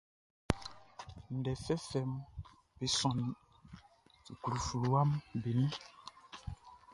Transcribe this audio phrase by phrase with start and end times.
[1.37, 2.11] Ndɛ fɛfɛʼm
[2.77, 3.33] be sɔnnin
[4.25, 5.71] suklu fluwaʼm be nun.